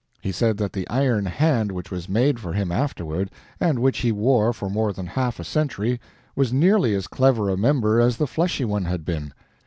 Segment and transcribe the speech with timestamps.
[0.19, 4.11] He said that the iron hand which was made for him afterward, and which he
[4.11, 5.99] wore for more than half a century,
[6.35, 9.31] was nearly as clever a member as the fleshy one had been.